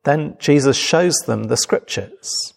Then 0.05 0.37
Jesus 0.39 0.77
shows 0.77 1.15
them 1.27 1.45
the 1.45 1.57
scriptures 1.57 2.55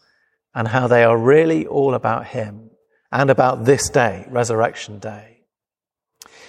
and 0.53 0.69
how 0.69 0.87
they 0.87 1.03
are 1.03 1.17
really 1.17 1.65
all 1.67 1.93
about 1.93 2.27
Him 2.27 2.71
and 3.11 3.29
about 3.29 3.65
this 3.65 3.89
day, 3.89 4.25
Resurrection 4.29 4.99
Day. 4.99 5.35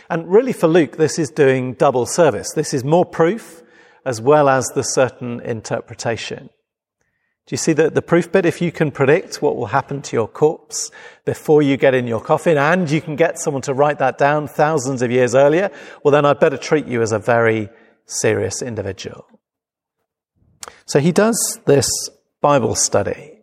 And 0.08 0.30
really 0.30 0.52
for 0.52 0.68
Luke, 0.68 0.96
this 0.96 1.18
is 1.18 1.30
doing 1.30 1.74
double 1.74 2.06
service. 2.06 2.52
This 2.52 2.72
is 2.72 2.84
more 2.84 3.04
proof 3.04 3.62
as 4.04 4.20
well 4.20 4.48
as 4.48 4.66
the 4.68 4.82
certain 4.82 5.40
interpretation. 5.40 6.48
Do 7.46 7.52
you 7.52 7.56
see 7.58 7.72
the, 7.72 7.90
the 7.90 8.02
proof 8.02 8.32
bit? 8.32 8.44
If 8.44 8.60
you 8.60 8.72
can 8.72 8.90
predict 8.90 9.40
what 9.40 9.56
will 9.56 9.66
happen 9.66 10.02
to 10.02 10.16
your 10.16 10.26
corpse 10.26 10.90
before 11.24 11.62
you 11.62 11.76
get 11.76 11.94
in 11.94 12.06
your 12.06 12.20
coffin 12.20 12.56
and 12.56 12.90
you 12.90 13.00
can 13.00 13.14
get 13.14 13.38
someone 13.38 13.62
to 13.62 13.74
write 13.74 13.98
that 13.98 14.18
down 14.18 14.48
thousands 14.48 15.02
of 15.02 15.12
years 15.12 15.34
earlier, 15.34 15.70
well, 16.02 16.10
then 16.10 16.24
I'd 16.24 16.40
better 16.40 16.56
treat 16.56 16.86
you 16.86 17.02
as 17.02 17.12
a 17.12 17.20
very 17.20 17.68
serious 18.06 18.62
individual. 18.62 19.26
So 20.84 21.00
he 21.00 21.12
does 21.12 21.60
this 21.66 21.88
Bible 22.40 22.74
study, 22.74 23.40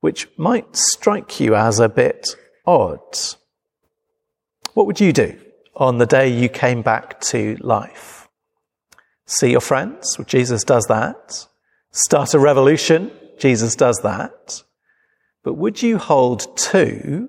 which 0.00 0.28
might 0.36 0.76
strike 0.76 1.40
you 1.40 1.54
as 1.54 1.78
a 1.78 1.88
bit 1.88 2.36
odd. 2.66 3.18
What 4.74 4.86
would 4.86 5.00
you 5.00 5.12
do 5.12 5.38
on 5.74 5.98
the 5.98 6.06
day 6.06 6.28
you 6.28 6.48
came 6.48 6.82
back 6.82 7.20
to 7.22 7.56
life? 7.60 8.28
See 9.26 9.50
your 9.50 9.60
friends? 9.60 10.16
Well, 10.18 10.24
Jesus 10.24 10.64
does 10.64 10.84
that 10.86 11.46
start 11.90 12.34
a 12.34 12.38
revolution. 12.38 13.10
Jesus 13.38 13.74
does 13.74 13.98
that. 14.02 14.62
But 15.42 15.54
would 15.54 15.82
you 15.82 15.98
hold 15.98 16.56
two 16.56 17.28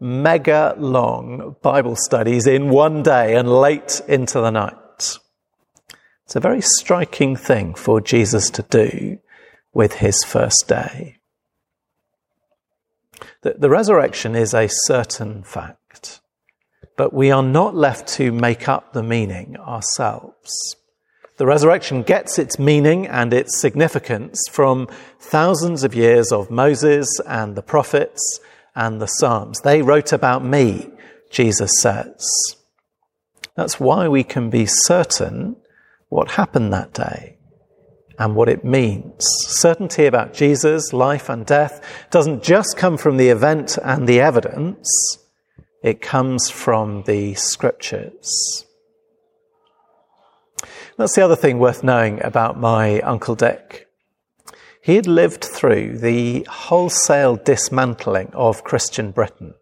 mega 0.00 0.74
long 0.76 1.56
Bible 1.62 1.96
studies 1.96 2.46
in 2.46 2.68
one 2.68 3.02
day 3.02 3.36
and 3.36 3.48
late 3.48 4.00
into 4.08 4.40
the 4.40 4.50
night? 4.50 5.18
It's 6.24 6.36
a 6.36 6.40
very 6.40 6.60
striking 6.60 7.36
thing 7.36 7.74
for 7.74 8.00
Jesus 8.00 8.50
to 8.50 8.62
do 8.62 9.18
with 9.72 9.94
his 9.94 10.24
first 10.24 10.64
day. 10.66 11.18
The, 13.42 13.54
the 13.58 13.70
resurrection 13.70 14.34
is 14.34 14.54
a 14.54 14.68
certain 14.68 15.42
fact, 15.42 16.20
but 16.96 17.12
we 17.12 17.30
are 17.30 17.42
not 17.42 17.74
left 17.74 18.08
to 18.14 18.32
make 18.32 18.68
up 18.68 18.92
the 18.92 19.02
meaning 19.02 19.56
ourselves. 19.58 20.76
The 21.36 21.46
resurrection 21.46 22.02
gets 22.02 22.38
its 22.38 22.58
meaning 22.58 23.06
and 23.06 23.32
its 23.32 23.60
significance 23.60 24.40
from 24.50 24.88
thousands 25.18 25.82
of 25.82 25.94
years 25.94 26.30
of 26.32 26.50
Moses 26.50 27.08
and 27.26 27.56
the 27.56 27.62
prophets 27.62 28.40
and 28.74 29.00
the 29.00 29.06
Psalms. 29.06 29.60
They 29.60 29.82
wrote 29.82 30.12
about 30.12 30.44
me, 30.44 30.90
Jesus 31.30 31.72
says. 31.80 32.24
That's 33.56 33.80
why 33.80 34.08
we 34.08 34.24
can 34.24 34.48
be 34.48 34.66
certain 34.66 35.56
what 36.14 36.30
happened 36.30 36.72
that 36.72 36.92
day 36.92 37.36
and 38.20 38.36
what 38.36 38.48
it 38.48 38.64
means. 38.64 39.26
Certainty 39.48 40.06
about 40.06 40.32
Jesus' 40.32 40.92
life 40.92 41.28
and 41.28 41.44
death 41.44 41.84
doesn't 42.12 42.44
just 42.44 42.76
come 42.76 42.96
from 42.96 43.16
the 43.16 43.30
event 43.30 43.76
and 43.82 44.06
the 44.06 44.20
evidence, 44.20 44.88
it 45.82 46.00
comes 46.00 46.48
from 46.48 47.02
the 47.02 47.34
scriptures. 47.34 48.64
That's 50.96 51.16
the 51.16 51.24
other 51.24 51.34
thing 51.34 51.58
worth 51.58 51.82
knowing 51.82 52.22
about 52.22 52.60
my 52.60 53.00
Uncle 53.00 53.34
Dick. 53.34 53.88
He 54.80 54.94
had 54.94 55.08
lived 55.08 55.44
through 55.44 55.98
the 55.98 56.46
wholesale 56.48 57.34
dismantling 57.34 58.30
of 58.34 58.62
Christian 58.62 59.10
Britain. 59.10 59.54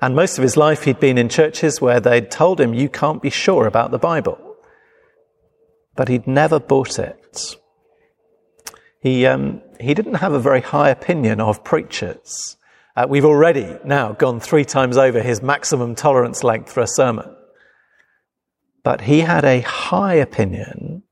And 0.00 0.16
most 0.16 0.38
of 0.38 0.42
his 0.42 0.56
life 0.56 0.84
he'd 0.84 1.00
been 1.00 1.18
in 1.18 1.28
churches 1.28 1.82
where 1.82 2.00
they'd 2.00 2.30
told 2.30 2.62
him, 2.62 2.72
you 2.72 2.88
can't 2.88 3.20
be 3.20 3.28
sure 3.28 3.66
about 3.66 3.90
the 3.90 3.98
Bible. 3.98 4.47
But 5.98 6.08
he'd 6.08 6.26
never 6.26 6.58
bought 6.58 6.98
it. 6.98 7.56
He, 9.02 9.26
um, 9.26 9.60
he 9.78 9.92
didn't 9.92 10.14
have 10.14 10.32
a 10.32 10.40
very 10.40 10.62
high 10.62 10.88
opinion 10.88 11.42
of 11.42 11.62
preachers. 11.62 12.56
Uh, 12.96 13.06
we've 13.06 13.26
already 13.26 13.76
now 13.84 14.12
gone 14.12 14.40
three 14.40 14.64
times 14.64 14.96
over 14.96 15.20
his 15.20 15.42
maximum 15.42 15.94
tolerance 15.94 16.42
length 16.42 16.72
for 16.72 16.80
a 16.80 16.86
sermon 16.86 17.34
but 18.88 19.02
he 19.02 19.20
had 19.20 19.44
a 19.44 19.60
high 19.60 20.14
opinion 20.14 21.02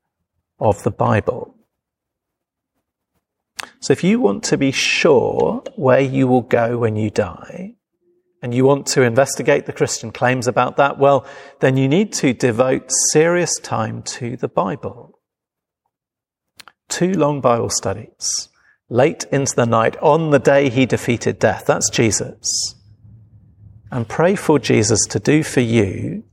of 0.59 0.81
the 0.81 0.89
Bible. 0.89 1.55
So 3.79 3.93
if 3.93 4.03
you 4.03 4.19
want 4.19 4.43
to 4.45 4.57
be 4.57 4.71
sure 4.71 5.61
where 5.75 5.99
you 5.99 6.27
will 6.27 6.41
go 6.41 6.79
when 6.79 6.95
you 6.95 7.11
die, 7.11 7.75
and 8.41 8.53
you 8.53 8.65
want 8.65 8.85
to 8.87 9.01
investigate 9.01 9.65
the 9.65 9.73
Christian 9.73 10.11
claims 10.11 10.47
about 10.47 10.77
that, 10.77 10.99
well, 10.99 11.25
then 11.59 11.77
you 11.77 11.87
need 11.87 12.13
to 12.13 12.33
devote 12.33 12.91
serious 13.11 13.53
time 13.61 14.03
to 14.03 14.37
the 14.37 14.47
Bible. 14.47 15.19
Two 16.87 17.13
long 17.13 17.41
Bible 17.41 17.69
studies, 17.69 18.49
late 18.89 19.25
into 19.31 19.55
the 19.55 19.65
night, 19.65 19.97
on 19.97 20.29
the 20.29 20.39
day 20.39 20.69
he 20.69 20.85
defeated 20.85 21.39
death. 21.39 21.65
That's 21.65 21.89
Jesus. 21.89 22.75
And 23.91 24.07
pray 24.07 24.35
for 24.35 24.59
Jesus 24.59 25.05
to 25.09 25.19
do 25.19 25.43
for 25.43 25.61
you 25.61 26.23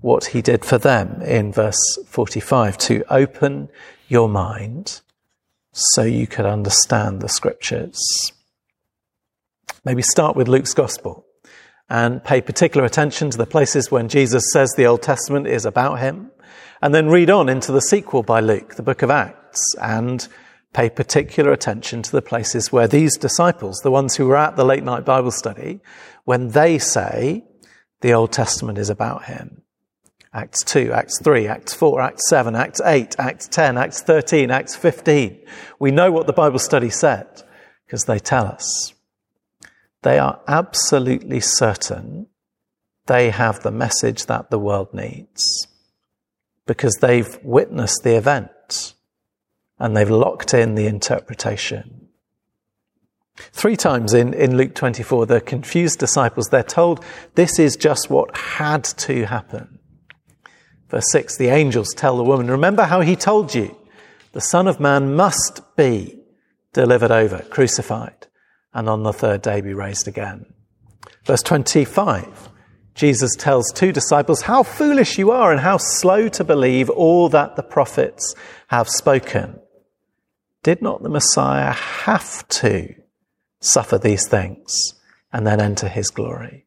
what 0.00 0.26
he 0.26 0.42
did 0.42 0.64
for 0.64 0.78
them 0.78 1.20
in 1.22 1.52
verse 1.52 1.98
45 2.06 2.78
to 2.78 3.04
open 3.10 3.68
your 4.08 4.28
mind 4.28 5.00
so 5.72 6.02
you 6.02 6.26
could 6.26 6.46
understand 6.46 7.20
the 7.20 7.28
scriptures. 7.28 8.32
Maybe 9.84 10.02
start 10.02 10.36
with 10.36 10.48
Luke's 10.48 10.74
gospel 10.74 11.23
and 11.88 12.22
pay 12.24 12.40
particular 12.40 12.86
attention 12.86 13.30
to 13.30 13.38
the 13.38 13.46
places 13.46 13.90
when 13.90 14.08
Jesus 14.08 14.44
says 14.52 14.72
the 14.72 14.86
Old 14.86 15.02
Testament 15.02 15.46
is 15.46 15.64
about 15.64 16.00
him, 16.00 16.30
and 16.80 16.94
then 16.94 17.08
read 17.08 17.30
on 17.30 17.48
into 17.48 17.72
the 17.72 17.80
sequel 17.80 18.22
by 18.22 18.40
Luke, 18.40 18.74
the 18.74 18.82
book 18.82 19.02
of 19.02 19.10
Acts, 19.10 19.62
and 19.80 20.26
pay 20.72 20.90
particular 20.90 21.52
attention 21.52 22.02
to 22.02 22.12
the 22.12 22.22
places 22.22 22.72
where 22.72 22.88
these 22.88 23.16
disciples, 23.16 23.80
the 23.82 23.90
ones 23.90 24.16
who 24.16 24.26
were 24.26 24.36
at 24.36 24.56
the 24.56 24.64
late 24.64 24.82
night 24.82 25.04
Bible 25.04 25.30
study, 25.30 25.80
when 26.24 26.48
they 26.48 26.78
say 26.78 27.44
the 28.00 28.12
Old 28.12 28.32
Testament 28.32 28.76
is 28.78 28.90
about 28.90 29.24
him. 29.24 29.62
Acts 30.34 30.64
2, 30.64 30.92
Acts 30.92 31.20
3, 31.22 31.46
Acts 31.46 31.74
4, 31.74 32.00
Acts 32.00 32.28
7, 32.28 32.56
Acts 32.56 32.80
8, 32.84 33.14
Acts 33.20 33.46
10, 33.46 33.78
Acts 33.78 34.02
13, 34.02 34.50
Acts 34.50 34.74
15. 34.74 35.40
We 35.78 35.92
know 35.92 36.10
what 36.10 36.26
the 36.26 36.32
Bible 36.32 36.58
study 36.58 36.90
said 36.90 37.42
because 37.86 38.04
they 38.04 38.18
tell 38.18 38.46
us. 38.46 38.92
They 40.04 40.18
are 40.18 40.38
absolutely 40.46 41.40
certain 41.40 42.28
they 43.06 43.30
have 43.30 43.60
the 43.60 43.70
message 43.70 44.26
that 44.26 44.50
the 44.50 44.58
world 44.58 44.92
needs 44.94 45.66
because 46.66 46.94
they've 47.00 47.38
witnessed 47.42 48.02
the 48.02 48.16
event 48.16 48.94
and 49.78 49.96
they've 49.96 50.10
locked 50.10 50.54
in 50.54 50.74
the 50.74 50.86
interpretation. 50.86 52.08
Three 53.36 53.76
times 53.76 54.14
in, 54.14 54.32
in 54.32 54.56
Luke 54.56 54.74
24, 54.74 55.26
the 55.26 55.40
confused 55.40 55.98
disciples, 55.98 56.48
they're 56.48 56.62
told 56.62 57.04
this 57.34 57.58
is 57.58 57.76
just 57.76 58.08
what 58.08 58.36
had 58.36 58.84
to 58.84 59.24
happen. 59.24 59.78
Verse 60.88 61.10
6 61.12 61.36
the 61.36 61.48
angels 61.48 61.92
tell 61.94 62.16
the 62.16 62.24
woman, 62.24 62.50
Remember 62.50 62.84
how 62.84 63.00
he 63.00 63.16
told 63.16 63.54
you, 63.54 63.76
the 64.32 64.40
Son 64.40 64.68
of 64.68 64.80
Man 64.80 65.14
must 65.14 65.62
be 65.76 66.20
delivered 66.72 67.10
over, 67.10 67.38
crucified, 67.50 68.28
and 68.74 68.88
on 68.88 69.02
the 69.02 69.12
third 69.12 69.40
day 69.40 69.60
be 69.60 69.72
raised 69.72 70.08
again. 70.08 70.46
Verse 71.24 71.42
25 71.42 72.50
Jesus 72.94 73.34
tells 73.34 73.72
two 73.72 73.90
disciples, 73.90 74.42
How 74.42 74.62
foolish 74.62 75.18
you 75.18 75.32
are, 75.32 75.50
and 75.50 75.60
how 75.60 75.78
slow 75.78 76.28
to 76.28 76.44
believe 76.44 76.88
all 76.88 77.28
that 77.30 77.56
the 77.56 77.62
prophets 77.62 78.34
have 78.68 78.88
spoken. 78.88 79.58
did 80.62 80.80
not 80.80 81.02
the 81.02 81.08
Messiah 81.08 81.72
have 81.72 82.46
to 82.48 82.94
suffer 83.60 83.98
these 83.98 84.28
things 84.28 84.94
and 85.32 85.46
then 85.46 85.60
enter 85.60 85.88
his 85.88 86.08
glory? 86.10 86.66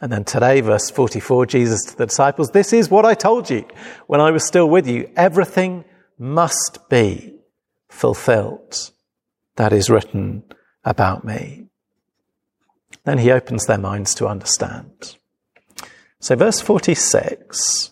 And 0.00 0.10
then 0.10 0.24
today, 0.24 0.60
verse 0.62 0.90
44, 0.90 1.46
Jesus 1.46 1.84
to 1.84 1.96
the 1.96 2.06
disciples, 2.06 2.50
This 2.50 2.72
is 2.72 2.90
what 2.90 3.04
I 3.04 3.14
told 3.14 3.50
you 3.50 3.64
when 4.06 4.20
I 4.20 4.30
was 4.30 4.46
still 4.46 4.68
with 4.68 4.88
you. 4.88 5.10
Everything 5.16 5.84
must 6.18 6.88
be 6.88 7.36
fulfilled 7.88 8.90
that 9.56 9.72
is 9.72 9.90
written 9.90 10.42
about 10.84 11.24
me. 11.24 11.66
Then 13.04 13.18
he 13.18 13.30
opens 13.30 13.66
their 13.66 13.78
minds 13.78 14.14
to 14.16 14.28
understand. 14.28 15.16
So, 16.20 16.36
verse 16.36 16.60
46 16.60 17.90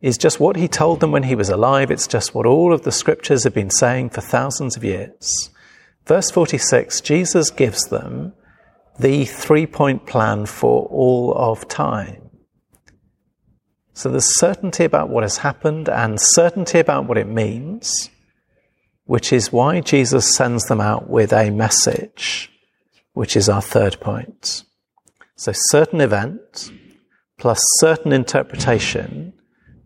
is 0.00 0.18
just 0.18 0.40
what 0.40 0.56
he 0.56 0.68
told 0.68 1.00
them 1.00 1.12
when 1.12 1.24
he 1.24 1.34
was 1.34 1.48
alive. 1.48 1.90
It's 1.90 2.06
just 2.06 2.34
what 2.34 2.46
all 2.46 2.72
of 2.72 2.82
the 2.82 2.92
scriptures 2.92 3.44
have 3.44 3.54
been 3.54 3.70
saying 3.70 4.10
for 4.10 4.20
thousands 4.20 4.76
of 4.76 4.84
years. 4.84 5.50
Verse 6.06 6.30
46, 6.30 7.00
Jesus 7.02 7.50
gives 7.50 7.84
them 7.88 8.32
the 8.98 9.24
three 9.24 9.66
point 9.66 10.06
plan 10.06 10.46
for 10.46 10.86
all 10.86 11.34
of 11.34 11.68
time. 11.68 12.30
So 13.92 14.08
there's 14.08 14.38
certainty 14.38 14.84
about 14.84 15.10
what 15.10 15.24
has 15.24 15.38
happened 15.38 15.88
and 15.88 16.18
certainty 16.18 16.78
about 16.78 17.06
what 17.06 17.18
it 17.18 17.26
means, 17.26 18.10
which 19.10 19.32
is 19.32 19.52
why 19.52 19.80
Jesus 19.80 20.36
sends 20.36 20.66
them 20.66 20.80
out 20.80 21.10
with 21.10 21.32
a 21.32 21.50
message, 21.50 22.48
which 23.12 23.36
is 23.36 23.48
our 23.48 23.60
third 23.60 23.98
point. 23.98 24.62
So 25.34 25.50
certain 25.52 26.00
event 26.00 26.70
plus 27.36 27.58
certain 27.80 28.12
interpretation 28.12 29.32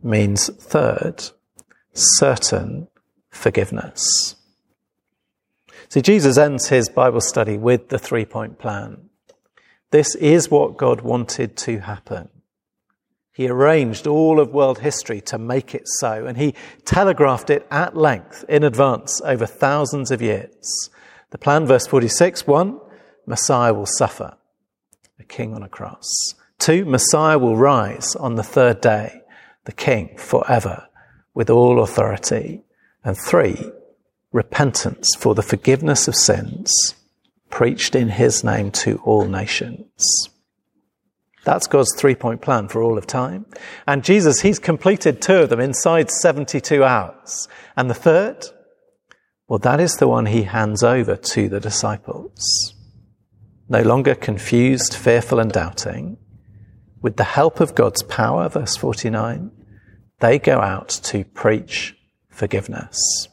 means 0.02 0.54
third, 0.62 1.24
certain 1.94 2.88
forgiveness. 3.30 4.36
See, 5.88 6.02
Jesus 6.02 6.36
ends 6.36 6.68
his 6.68 6.90
Bible 6.90 7.22
study 7.22 7.56
with 7.56 7.88
the 7.88 7.98
three 7.98 8.26
point 8.26 8.58
plan. 8.58 9.08
This 9.90 10.14
is 10.16 10.50
what 10.50 10.76
God 10.76 11.00
wanted 11.00 11.56
to 11.56 11.78
happen. 11.78 12.28
He 13.34 13.48
arranged 13.48 14.06
all 14.06 14.38
of 14.38 14.54
world 14.54 14.78
history 14.78 15.20
to 15.22 15.38
make 15.38 15.74
it 15.74 15.82
so, 15.86 16.24
and 16.24 16.38
he 16.38 16.54
telegraphed 16.84 17.50
it 17.50 17.66
at 17.68 17.96
length 17.96 18.44
in 18.48 18.62
advance 18.62 19.20
over 19.24 19.44
thousands 19.44 20.12
of 20.12 20.22
years. 20.22 20.88
The 21.30 21.38
plan, 21.38 21.66
verse 21.66 21.86
46 21.86 22.46
1, 22.46 22.80
Messiah 23.26 23.74
will 23.74 23.86
suffer, 23.86 24.36
a 25.18 25.24
king 25.24 25.52
on 25.52 25.64
a 25.64 25.68
cross. 25.68 26.06
Two, 26.60 26.84
Messiah 26.84 27.38
will 27.38 27.56
rise 27.56 28.14
on 28.16 28.36
the 28.36 28.44
third 28.44 28.80
day 28.80 29.20
the 29.64 29.72
King 29.72 30.16
forever 30.16 30.86
with 31.34 31.50
all 31.50 31.82
authority. 31.82 32.62
And 33.02 33.18
three, 33.18 33.70
repentance 34.32 35.14
for 35.18 35.34
the 35.34 35.42
forgiveness 35.42 36.06
of 36.06 36.14
sins 36.14 36.94
preached 37.50 37.94
in 37.94 38.08
his 38.08 38.44
name 38.44 38.70
to 38.70 39.00
all 39.04 39.26
nations. 39.26 40.28
That's 41.44 41.66
God's 41.66 41.94
three 41.96 42.14
point 42.14 42.40
plan 42.40 42.68
for 42.68 42.82
all 42.82 42.98
of 42.98 43.06
time. 43.06 43.46
And 43.86 44.02
Jesus, 44.02 44.40
he's 44.40 44.58
completed 44.58 45.20
two 45.20 45.42
of 45.42 45.50
them 45.50 45.60
inside 45.60 46.10
72 46.10 46.82
hours. 46.82 47.48
And 47.76 47.90
the 47.90 47.94
third, 47.94 48.46
well, 49.48 49.58
that 49.58 49.80
is 49.80 49.96
the 49.96 50.08
one 50.08 50.26
he 50.26 50.44
hands 50.44 50.82
over 50.82 51.16
to 51.16 51.48
the 51.48 51.60
disciples. 51.60 52.74
No 53.68 53.82
longer 53.82 54.14
confused, 54.14 54.94
fearful, 54.94 55.38
and 55.38 55.52
doubting. 55.52 56.16
With 57.02 57.16
the 57.16 57.24
help 57.24 57.60
of 57.60 57.74
God's 57.74 58.02
power, 58.02 58.48
verse 58.48 58.76
49, 58.76 59.50
they 60.20 60.38
go 60.38 60.60
out 60.60 60.88
to 60.88 61.24
preach 61.24 61.94
forgiveness. 62.30 63.28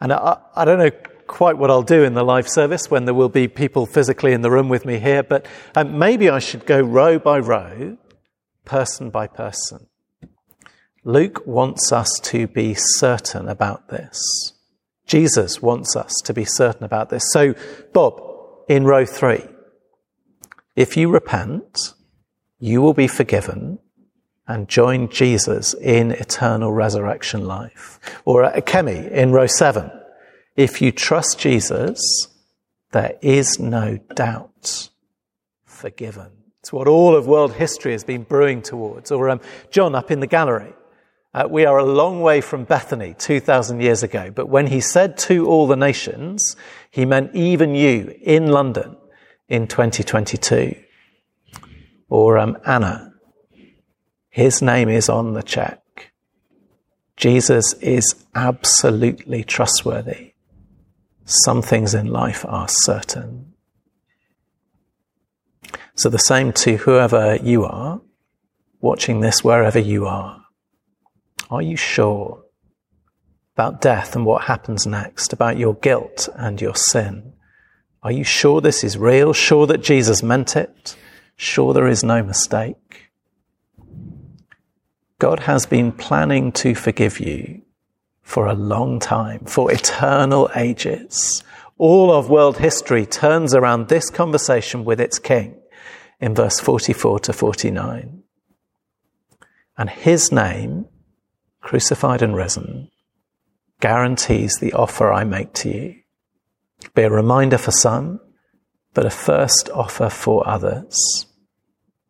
And 0.00 0.12
I, 0.12 0.38
I, 0.54 0.64
don't 0.64 0.78
know 0.78 0.90
quite 1.26 1.58
what 1.58 1.70
I'll 1.70 1.82
do 1.82 2.04
in 2.04 2.14
the 2.14 2.24
live 2.24 2.48
service 2.48 2.90
when 2.90 3.04
there 3.04 3.14
will 3.14 3.28
be 3.28 3.48
people 3.48 3.86
physically 3.86 4.32
in 4.32 4.42
the 4.42 4.50
room 4.50 4.68
with 4.68 4.84
me 4.84 4.98
here, 4.98 5.22
but 5.22 5.46
um, 5.74 5.98
maybe 5.98 6.28
I 6.28 6.38
should 6.38 6.66
go 6.66 6.80
row 6.80 7.18
by 7.18 7.38
row, 7.38 7.96
person 8.64 9.10
by 9.10 9.26
person. 9.26 9.86
Luke 11.04 11.46
wants 11.46 11.92
us 11.92 12.08
to 12.24 12.46
be 12.46 12.74
certain 12.74 13.48
about 13.48 13.88
this. 13.88 14.18
Jesus 15.06 15.60
wants 15.60 15.96
us 15.96 16.12
to 16.24 16.32
be 16.32 16.44
certain 16.44 16.84
about 16.84 17.10
this. 17.10 17.24
So, 17.30 17.54
Bob, 17.92 18.20
in 18.68 18.84
row 18.84 19.04
three, 19.04 19.44
if 20.76 20.96
you 20.96 21.10
repent, 21.10 21.94
you 22.58 22.80
will 22.80 22.94
be 22.94 23.06
forgiven 23.06 23.78
and 24.46 24.68
join 24.68 25.08
Jesus 25.08 25.74
in 25.74 26.10
eternal 26.12 26.72
resurrection 26.72 27.46
life. 27.46 27.98
Or 28.24 28.44
at 28.44 28.66
Kemi 28.66 29.10
in 29.10 29.32
row 29.32 29.46
seven, 29.46 29.90
if 30.56 30.80
you 30.80 30.92
trust 30.92 31.38
Jesus, 31.38 31.98
there 32.92 33.18
is 33.20 33.58
no 33.58 33.98
doubt 34.14 34.90
forgiven. 35.64 36.30
It's 36.60 36.72
what 36.72 36.88
all 36.88 37.14
of 37.14 37.26
world 37.26 37.54
history 37.54 37.92
has 37.92 38.04
been 38.04 38.22
brewing 38.22 38.62
towards. 38.62 39.10
Or 39.10 39.28
um, 39.28 39.40
John 39.70 39.94
up 39.94 40.10
in 40.10 40.20
the 40.20 40.26
gallery. 40.26 40.72
Uh, 41.34 41.48
we 41.50 41.66
are 41.66 41.78
a 41.78 41.84
long 41.84 42.20
way 42.20 42.40
from 42.40 42.64
Bethany 42.64 43.14
2,000 43.18 43.80
years 43.80 44.02
ago, 44.02 44.30
but 44.30 44.48
when 44.48 44.68
he 44.68 44.80
said 44.80 45.18
to 45.18 45.46
all 45.48 45.66
the 45.66 45.76
nations, 45.76 46.54
he 46.90 47.04
meant 47.04 47.34
even 47.34 47.74
you 47.74 48.14
in 48.22 48.46
London 48.46 48.96
in 49.48 49.66
2022. 49.66 50.76
Or 52.08 52.38
um, 52.38 52.56
Anna 52.64 53.14
his 54.34 54.60
name 54.60 54.88
is 54.88 55.08
on 55.08 55.34
the 55.34 55.44
check. 55.44 56.10
Jesus 57.16 57.72
is 57.74 58.26
absolutely 58.34 59.44
trustworthy. 59.44 60.33
Some 61.24 61.62
things 61.62 61.94
in 61.94 62.06
life 62.06 62.44
are 62.46 62.66
certain. 62.68 63.54
So, 65.94 66.08
the 66.08 66.18
same 66.18 66.52
to 66.52 66.76
whoever 66.76 67.36
you 67.36 67.64
are, 67.64 68.00
watching 68.80 69.20
this 69.20 69.42
wherever 69.42 69.78
you 69.78 70.06
are. 70.06 70.44
Are 71.50 71.62
you 71.62 71.76
sure 71.76 72.44
about 73.54 73.80
death 73.80 74.16
and 74.16 74.26
what 74.26 74.44
happens 74.44 74.86
next, 74.86 75.32
about 75.32 75.56
your 75.56 75.74
guilt 75.74 76.28
and 76.34 76.60
your 76.60 76.74
sin? 76.74 77.32
Are 78.02 78.12
you 78.12 78.24
sure 78.24 78.60
this 78.60 78.84
is 78.84 78.98
real? 78.98 79.32
Sure 79.32 79.66
that 79.66 79.82
Jesus 79.82 80.22
meant 80.22 80.56
it? 80.56 80.96
Sure 81.36 81.72
there 81.72 81.88
is 81.88 82.04
no 82.04 82.22
mistake? 82.22 83.10
God 85.18 85.40
has 85.40 85.64
been 85.64 85.92
planning 85.92 86.52
to 86.52 86.74
forgive 86.74 87.18
you 87.18 87.62
for 88.24 88.48
a 88.48 88.54
long 88.54 88.98
time, 88.98 89.44
for 89.44 89.70
eternal 89.70 90.50
ages. 90.56 91.44
All 91.78 92.10
of 92.10 92.28
world 92.28 92.58
history 92.58 93.06
turns 93.06 93.54
around 93.54 93.86
this 93.86 94.10
conversation 94.10 94.84
with 94.84 95.00
its 95.00 95.20
king 95.20 95.60
in 96.20 96.34
verse 96.34 96.58
44 96.58 97.20
to 97.20 97.32
49. 97.32 98.24
And 99.78 99.90
his 99.90 100.32
name, 100.32 100.86
crucified 101.60 102.22
and 102.22 102.34
risen, 102.34 102.90
guarantees 103.78 104.56
the 104.58 104.72
offer 104.72 105.12
I 105.12 105.22
make 105.22 105.52
to 105.54 105.68
you. 105.68 105.94
Be 106.96 107.02
a 107.02 107.10
reminder 107.10 107.58
for 107.58 107.70
some, 107.70 108.18
but 108.92 109.06
a 109.06 109.10
first 109.10 109.70
offer 109.72 110.08
for 110.08 110.48
others 110.48 111.26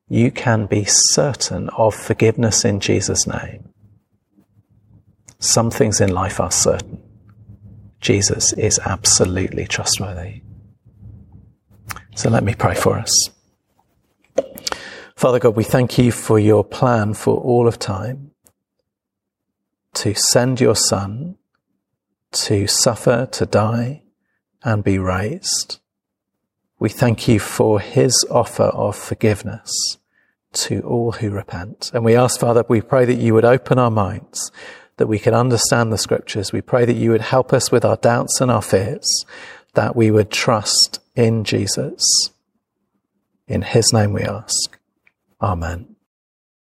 you 0.08 0.30
can 0.30 0.66
be 0.66 0.84
certain 0.86 1.68
of 1.70 1.94
forgiveness 1.94 2.64
in 2.64 2.80
Jesus' 2.80 3.26
name. 3.26 3.73
Some 5.44 5.70
things 5.70 6.00
in 6.00 6.12
life 6.12 6.40
are 6.40 6.50
certain. 6.50 7.02
Jesus 8.00 8.52
is 8.54 8.78
absolutely 8.84 9.66
trustworthy. 9.66 10.42
So 12.14 12.30
let 12.30 12.44
me 12.44 12.54
pray 12.54 12.74
for 12.74 12.98
us. 12.98 13.30
Father 15.16 15.38
God, 15.38 15.56
we 15.56 15.64
thank 15.64 15.98
you 15.98 16.12
for 16.12 16.38
your 16.38 16.64
plan 16.64 17.14
for 17.14 17.36
all 17.36 17.66
of 17.66 17.78
time 17.78 18.32
to 19.94 20.14
send 20.14 20.60
your 20.60 20.76
Son 20.76 21.36
to 22.32 22.66
suffer, 22.66 23.26
to 23.30 23.46
die, 23.46 24.02
and 24.64 24.82
be 24.82 24.98
raised 24.98 25.78
we 26.84 26.90
thank 26.90 27.28
you 27.28 27.38
for 27.38 27.80
his 27.80 28.26
offer 28.30 28.64
of 28.64 28.94
forgiveness 28.94 29.72
to 30.52 30.80
all 30.82 31.12
who 31.12 31.30
repent. 31.30 31.90
And 31.94 32.04
we 32.04 32.14
ask, 32.14 32.38
Father, 32.38 32.62
we 32.68 32.82
pray 32.82 33.06
that 33.06 33.14
you 33.14 33.32
would 33.32 33.46
open 33.46 33.78
our 33.78 33.90
minds, 33.90 34.52
that 34.96 35.06
we 35.06 35.18
can 35.18 35.34
understand 35.34 35.92
the 35.92 35.98
scriptures. 35.98 36.52
We 36.52 36.60
pray 36.60 36.84
that 36.84 36.94
you 36.94 37.10
would 37.10 37.20
help 37.20 37.52
us 37.52 37.70
with 37.72 37.84
our 37.84 37.96
doubts 37.96 38.40
and 38.40 38.50
our 38.50 38.62
fears, 38.62 39.24
that 39.74 39.96
we 39.96 40.10
would 40.10 40.30
trust 40.30 41.00
in 41.14 41.44
Jesus. 41.44 42.02
In 43.46 43.62
his 43.62 43.92
name 43.92 44.12
we 44.12 44.22
ask. 44.22 44.78
Amen. 45.40 45.93